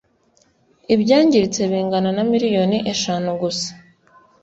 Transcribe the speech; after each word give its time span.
Ibyangiritse 0.93 1.61
bingana 1.71 2.09
na 2.17 2.23
miliyoni 2.31 2.77
eshanu 2.93 3.29
gusa 3.41 3.69